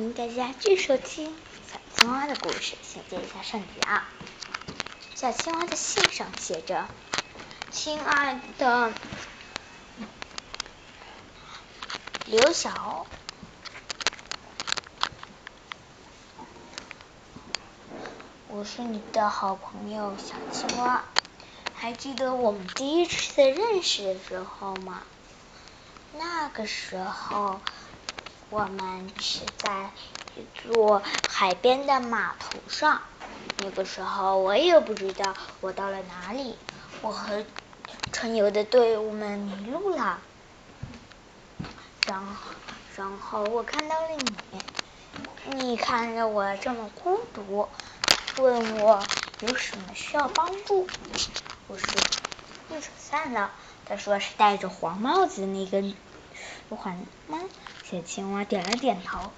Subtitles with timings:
[0.00, 1.36] 欢迎大家继续收听
[1.70, 2.74] 小青蛙的故事。
[2.82, 4.08] 先接一下上集啊。
[5.14, 6.88] 小青蛙的信上写着
[7.70, 8.94] ：“亲爱的
[12.24, 13.04] 刘晓，
[18.48, 21.04] 我是你的好朋友小青蛙。
[21.74, 25.02] 还记得我们第一次认识的时候吗？
[26.14, 27.60] 那个时候。”
[28.50, 29.90] 我们是在
[30.34, 33.00] 一座海边的码头上，
[33.56, 36.58] 那个时候我也不知道我到了哪里，
[37.00, 37.46] 我和
[38.10, 40.20] 春游的队伍们迷路了，
[42.04, 42.50] 然后
[42.96, 44.64] 然后我看到了你，
[45.54, 47.68] 你看着我这么孤独，
[48.38, 48.98] 问我
[49.38, 50.88] 有什么需要帮助，
[51.68, 51.86] 我说
[52.66, 53.52] 不说散了，
[53.84, 55.84] 他说是戴着黄帽子那个
[56.68, 57.38] 黄吗？
[57.82, 59.32] 小青蛙点了点头。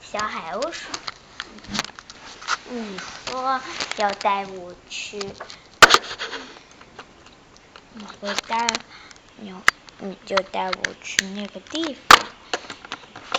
[0.00, 0.94] 小海鸥说
[2.70, 3.60] ：“你说
[3.96, 5.18] 要带我去，
[7.92, 8.78] 你会带
[9.36, 9.52] 你，
[9.98, 12.18] 你就带我去那个地方。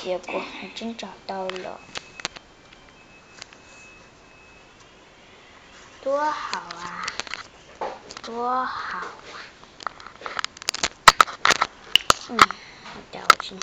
[0.03, 1.79] 结果还真找到了，
[6.01, 7.05] 多好啊，
[8.23, 9.15] 多好啊！
[12.29, 12.37] 嗯，
[13.11, 13.55] 带我去。”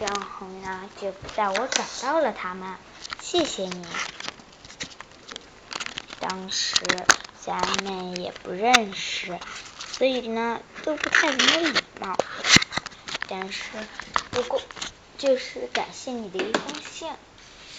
[0.00, 2.74] 然后呢，就带我找到了他们，
[3.20, 3.86] 谢谢你。
[6.18, 6.74] 当时
[7.44, 9.38] 咱们也不认识，
[9.92, 12.16] 所以呢都不太有礼貌。
[13.28, 13.60] 但是
[14.30, 14.62] 不过
[15.18, 17.12] 就是感谢你的一封信。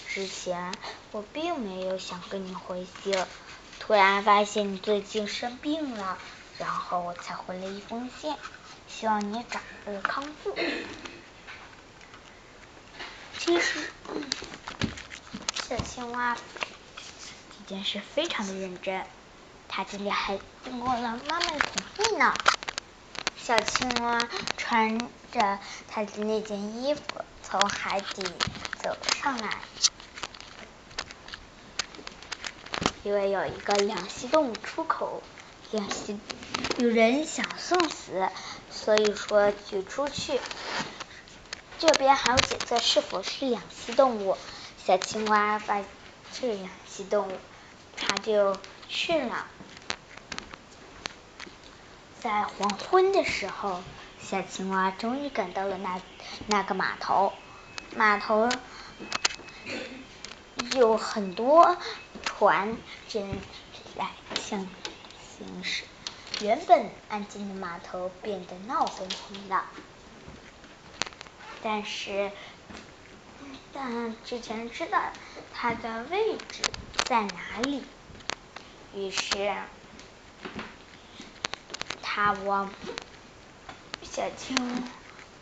[0.08, 0.72] 之前
[1.10, 3.16] 我并没有想跟你回信，
[3.80, 6.18] 突然发现你最近生病了，
[6.58, 8.34] 然后我才回了一封信，
[8.86, 10.56] 希望你早日康复。
[13.44, 13.80] 其实，
[15.68, 16.36] 小青蛙
[17.66, 19.04] 这件事非常的认真，
[19.68, 22.32] 他今天还经过了妈妈的同意呢。
[23.36, 24.20] 小青蛙
[24.56, 24.96] 穿
[25.32, 25.58] 着
[25.88, 27.02] 他的那件衣服
[27.42, 28.22] 从海底
[28.80, 29.58] 走上来，
[33.02, 35.20] 因为有一个两栖动物出口，
[35.72, 36.16] 两栖
[36.78, 38.28] 有人想送死，
[38.70, 40.38] 所以说就出去。
[41.82, 44.36] 这边还有检测是否是两栖动物，
[44.86, 45.82] 小青蛙发
[46.32, 47.32] 是两栖动物，
[47.96, 48.56] 它就
[48.88, 49.48] 去了。
[52.20, 53.82] 在黄昏的时候，
[54.22, 56.00] 小青蛙终于赶到了那
[56.46, 57.32] 那个码头，
[57.96, 58.48] 码头
[60.76, 61.76] 有很多
[62.24, 62.76] 船
[63.08, 63.28] 正
[63.96, 64.68] 来向
[65.36, 65.82] 行驶，
[66.42, 69.60] 原本安静的码头变得闹哄哄的。
[71.62, 72.32] 但是，
[73.72, 75.00] 但之前知道
[75.52, 76.64] 它的位置
[77.04, 77.84] 在哪里，
[78.94, 79.54] 于是
[82.02, 82.74] 他往
[84.02, 84.90] 小青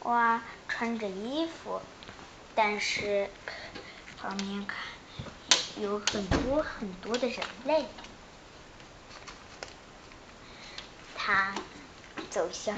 [0.03, 1.81] 蛙穿着衣服，
[2.55, 3.31] 但是
[4.21, 4.77] 旁边看
[5.81, 7.87] 有很多很多的人类，
[11.17, 11.55] 他
[12.31, 12.77] 走向。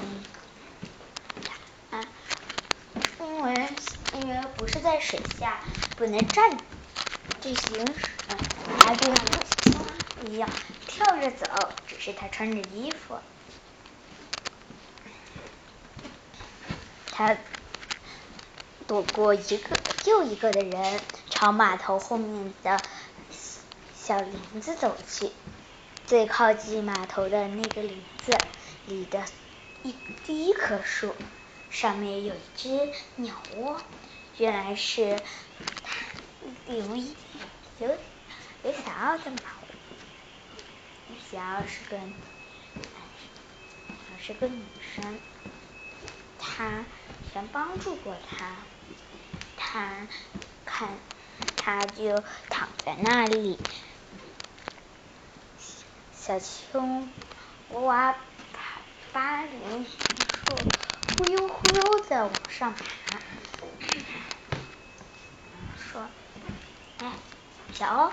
[3.23, 3.69] 因为
[4.15, 5.61] 因为不是在水下，
[5.97, 6.51] 不能站
[7.41, 8.09] 着行驶，
[8.79, 9.87] 还不能像青蛙
[10.29, 10.49] 一样
[10.87, 11.47] 跳着走，
[11.87, 13.17] 只是他穿着衣服。
[17.13, 17.37] 他
[18.89, 21.01] 躲过一个又一个的人，
[21.31, 22.81] 朝码头后面的
[23.97, 25.31] 小林子走去。
[26.07, 28.37] 最靠近码头的那个林子
[28.87, 29.23] 里的
[29.85, 29.95] 一
[30.27, 31.15] 第一棵树。
[31.73, 33.81] 上面有一只鸟窝，
[34.37, 35.19] 原来是
[36.67, 37.17] 刘一
[37.79, 37.91] 刘
[38.63, 39.41] 刘小奥的鸟。
[41.31, 41.99] 小奥是个
[44.21, 44.63] 是个女
[44.95, 45.19] 生，
[46.39, 46.85] 她
[47.33, 48.55] 曾帮助过他，
[49.57, 50.07] 他
[50.67, 50.91] 看
[51.57, 53.59] 他就躺在那里，
[56.15, 57.11] 小青
[57.71, 58.13] 蛙
[58.53, 58.83] 爬
[59.13, 60.92] 八零树。
[61.09, 63.21] 忽悠忽悠的往上爬，
[65.77, 66.09] 说
[66.99, 67.13] ：“哎，
[67.71, 68.13] 小欧，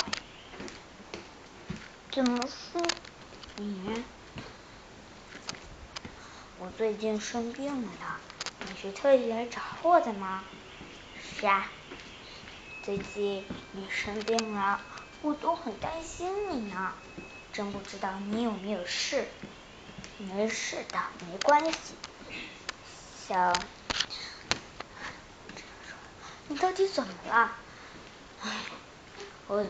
[2.11, 2.77] 怎么是
[3.55, 4.03] 你？
[6.57, 8.19] 我最近生病了，
[8.63, 10.45] 你是特意来找我的吗
[11.15, 11.71] ？”“是啊，
[12.83, 14.81] 最近你生病了，
[15.21, 16.93] 我都很担心你呢，
[17.53, 19.25] 真不知道你有没有事。
[20.17, 20.99] ”“没事的，
[21.31, 21.95] 没关系。”
[23.29, 23.53] 小
[26.47, 27.51] 你到底怎么了？
[28.41, 28.49] 哎，
[29.45, 29.63] 我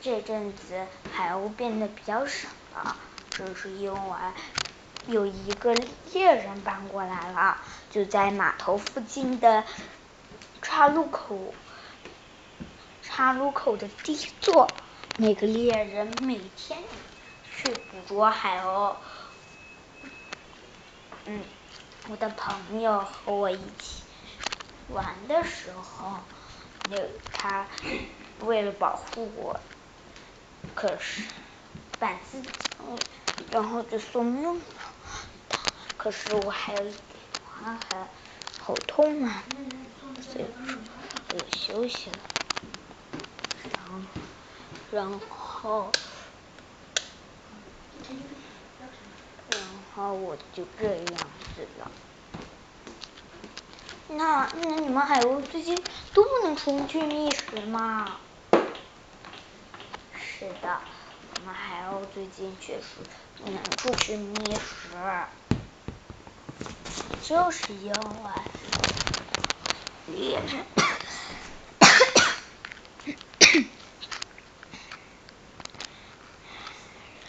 [0.00, 2.96] 这阵子海鸥变得比较少了，
[3.28, 4.16] 这是因为
[5.08, 5.74] 有一个
[6.12, 7.58] 猎人搬过来了，
[7.90, 9.64] 就在码头附近的
[10.62, 11.52] 岔路口，
[13.02, 14.70] 岔路口的第一座。
[15.16, 16.78] 那个猎人每天
[17.50, 18.94] 去捕捉海鸥。
[21.26, 21.40] 嗯，
[22.08, 24.02] 我的朋友和我一起
[24.88, 26.16] 玩的时候，
[26.90, 26.96] 那
[27.32, 27.66] 他
[28.40, 29.60] 为了保护我，
[30.74, 31.22] 可是
[32.00, 32.68] 把自己，
[33.50, 34.64] 然后就送命了。
[35.96, 36.98] 可是我还有一点
[37.78, 38.08] 还
[38.58, 39.44] 好痛啊，
[40.20, 40.82] 所以说
[41.30, 42.16] 我休息了。
[43.70, 44.00] 然后，
[44.90, 45.92] 然后。
[49.94, 51.90] 好我就这样子了。
[54.08, 55.82] 那那你们海鸥最近
[56.14, 58.16] 都不能出去觅食吗？
[60.14, 60.80] 是的，
[61.40, 62.86] 我们海鸥最近确实
[63.36, 64.88] 不能出去觅食，
[67.20, 68.30] 就是因为
[70.06, 70.66] 猎人。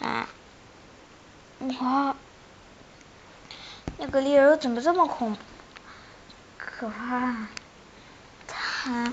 [0.00, 0.28] 啊，
[1.60, 2.23] 我。
[4.14, 5.36] 个猎人怎么这么恐
[6.56, 7.48] 可怕？
[8.46, 9.12] 他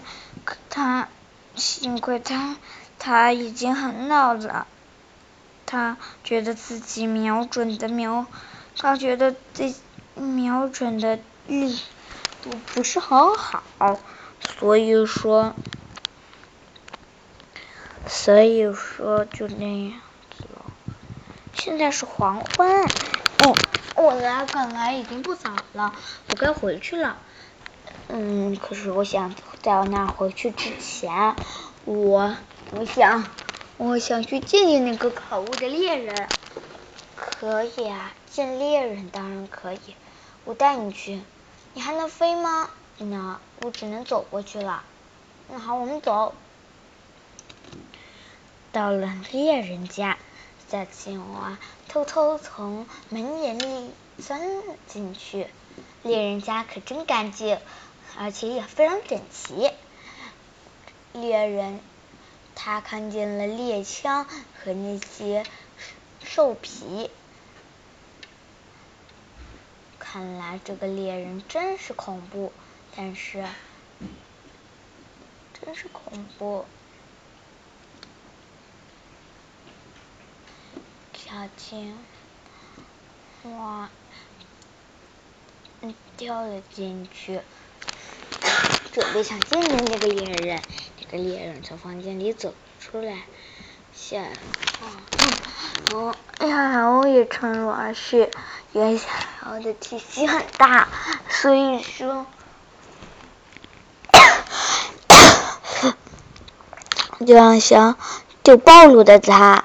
[0.70, 1.08] 他
[1.56, 2.56] 幸亏他
[3.00, 4.68] 他已经很老了，
[5.66, 8.28] 他觉得自己瞄准的瞄，
[8.78, 9.74] 他觉得这
[10.14, 11.18] 瞄准的
[11.48, 11.80] 力
[12.44, 13.64] 度不是很好，
[14.40, 15.56] 所以说
[18.06, 20.00] 所以说就那样
[20.38, 20.72] 子了。
[21.56, 22.84] 现在是黄昏，
[23.40, 23.56] 哦。
[24.02, 25.94] 我来赶来已经不早了，
[26.30, 27.18] 我该回去了。
[28.08, 31.36] 嗯，可是我想在我那回去之前，
[31.86, 32.36] 我
[32.72, 33.24] 我想
[33.78, 36.28] 我想去见见那个可恶的猎人。
[37.16, 39.80] 可以啊，见猎人当然可以，
[40.46, 41.22] 我带你去。
[41.76, 42.72] 你还能飞吗？
[42.98, 44.84] 那我只能走过去了。
[45.48, 46.34] 那好，我们走。
[48.72, 50.18] 到了猎人家。
[50.72, 51.58] 小青蛙
[51.90, 54.40] 偷偷从门眼里钻
[54.88, 55.48] 进去，
[56.02, 57.60] 猎人家可真干净，
[58.18, 59.70] 而且也非常整齐。
[61.12, 61.82] 猎人
[62.56, 65.46] 他看见了猎枪和那些
[66.24, 67.10] 兽皮，
[70.00, 72.54] 看来这个猎人真是恐怖，
[72.96, 73.44] 但是
[75.62, 76.66] 真是恐怖。
[81.32, 81.98] 小青
[83.46, 83.90] 蛙
[85.80, 87.40] 嗯掉了进去，
[88.92, 90.62] 准备想见见那个猎人。
[91.00, 93.20] 那个猎人从房间里走出来，
[93.94, 94.20] 小
[95.94, 98.30] 哦，哎呀，我也穿入而去。
[98.74, 99.08] 因为小
[99.46, 100.90] 鸥的体积很大，
[101.30, 102.26] 所以说
[107.26, 107.96] 就让小
[108.44, 109.64] 就暴露的他。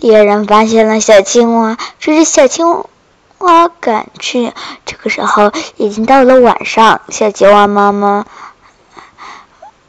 [0.00, 2.84] 猎人发现了小青蛙，追着小青
[3.38, 4.52] 蛙赶去。
[4.86, 8.26] 这个时候已经到了晚上，小青蛙妈妈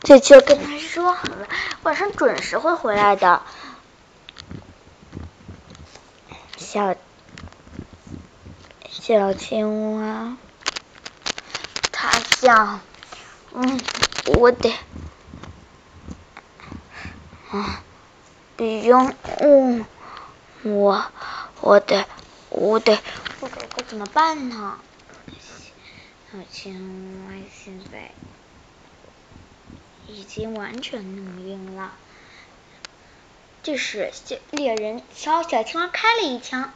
[0.02, 1.48] 就就跟他说好了，
[1.84, 3.42] 晚上准时会回来的。
[6.58, 6.96] 小
[8.90, 10.36] 小青蛙，
[11.92, 12.10] 他
[12.42, 12.80] 想，
[13.54, 13.80] 嗯，
[14.38, 14.74] 我得，
[17.52, 17.82] 啊，
[18.58, 19.86] 不用，嗯。
[20.64, 21.06] 我
[21.62, 22.06] 我得
[22.50, 23.00] 我得
[23.40, 24.78] 我该怎么办呢？
[26.30, 28.12] 小青蛙现在
[30.06, 31.94] 已经完全弄晕了。
[33.64, 34.12] 这时，
[34.52, 36.74] 猎人朝小青蛙开了一枪，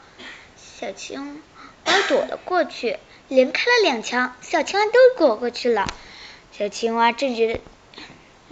[0.55, 1.41] 小青
[1.85, 5.87] 蛙躲了过去，连开了两枪，小青蛙都躲过去了。
[6.53, 7.59] 小青蛙正觉得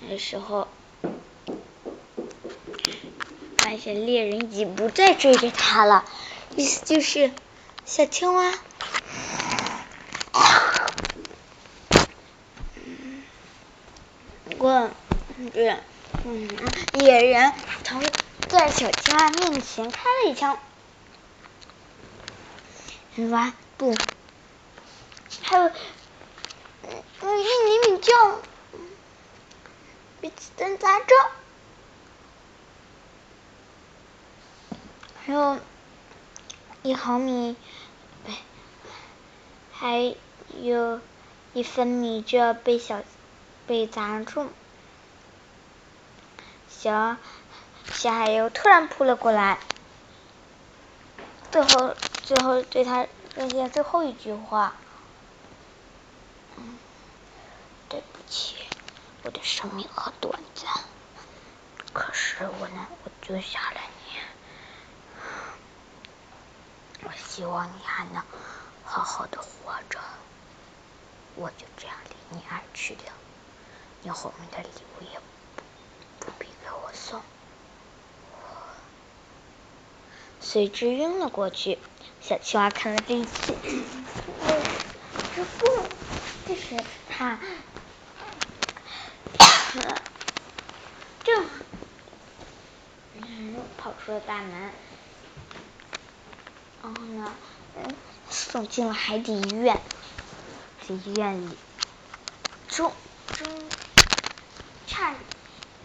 [0.10, 0.68] 那时候。
[3.72, 6.04] 发现猎人已不再追着他了，
[6.58, 7.32] 意思就是
[7.86, 8.52] 小青蛙，
[14.60, 14.92] 我，
[15.54, 15.78] 对，
[16.26, 16.50] 嗯，
[16.92, 17.54] 猎人
[17.86, 18.04] 从
[18.50, 20.60] 在小青蛙面前开了一枪，
[23.16, 23.54] 什么？
[23.78, 23.96] 不，
[25.44, 25.72] 还有，
[27.22, 28.14] 嗯，一厘米就，
[30.20, 31.06] 别子弹砸着。
[35.24, 35.60] 还有
[36.82, 37.56] 一毫米，
[38.24, 38.32] 不
[39.72, 40.16] 还
[40.62, 41.00] 有
[41.54, 43.04] 一分米就要被小
[43.68, 44.50] 被砸中。
[46.68, 47.18] 小
[47.94, 49.60] 小海鸥突然扑了过来，
[51.52, 54.76] 最后最后对他扔下最后一句话：“，
[57.88, 58.56] 对不起，
[59.24, 60.68] 我的生命很短暂，
[61.94, 64.18] 可是我能我救下来你，
[67.04, 68.24] 我希望你还能
[68.84, 70.00] 好好的活着。
[71.36, 73.14] 我就这样离你而去了，
[74.02, 75.20] 你后面的礼物也
[76.20, 77.22] 不必给我。”送，
[80.42, 81.80] 随之晕了过去。
[82.22, 83.56] 小青蛙看了这一切，
[85.36, 85.88] 这不，
[86.46, 86.78] 这时
[87.10, 87.40] 他
[91.24, 91.46] 正
[93.78, 94.72] 跑出了大门，
[96.84, 97.32] 然后呢，
[97.78, 97.96] 嗯
[98.30, 99.80] 送进了海底医院。
[100.88, 101.58] 在医院里，
[102.68, 102.92] 中
[103.34, 103.48] 中
[104.88, 105.14] 差。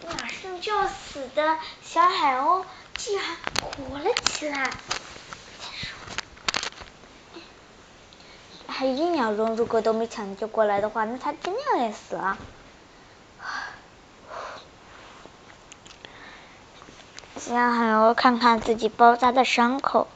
[0.09, 2.65] 马上就要死的小海鸥
[2.97, 3.25] 竟然
[3.61, 4.71] 活了起来！
[8.69, 12.39] 还一秒钟，如果都没抢救过来的话，那他真的要死了。
[17.37, 20.07] 小海鸥看看自己包扎的伤口，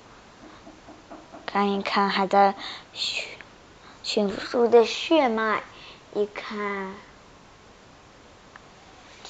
[1.52, 2.54] 看一看还在
[2.92, 3.26] 循
[4.04, 5.62] 循出的血脉，
[6.14, 6.95] 一看。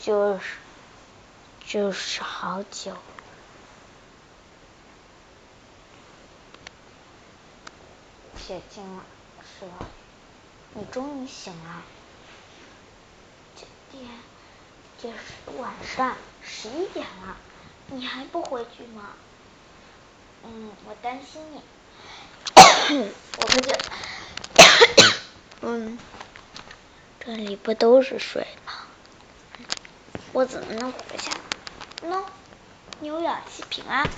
[0.03, 0.57] 就是
[1.67, 2.97] 就是好久，
[8.35, 9.05] 写进了，
[10.73, 11.83] 你终于醒了。
[13.55, 14.09] 这天
[14.99, 17.37] 这是晚上十一点了，
[17.89, 19.11] 你还不回去吗？
[20.45, 21.61] 嗯，我担心你。
[22.93, 23.73] 我回去。
[25.63, 25.99] 嗯，
[27.21, 28.73] 这里不都是水吗？
[30.33, 31.31] 我怎么能活下？
[32.03, 32.25] 喏，
[32.99, 34.09] 你有氧气瓶啊。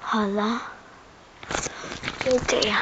[0.00, 0.62] 好了，
[2.24, 2.80] 就这样，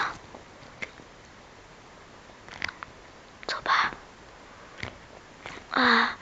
[3.47, 3.93] 走吧。
[5.73, 6.17] 啊，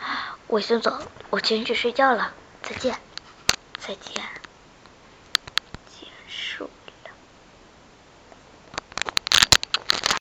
[0.55, 0.97] 我先走，
[1.31, 2.33] 我先去睡觉了。
[2.63, 2.95] 再见，
[3.77, 4.44] 再见。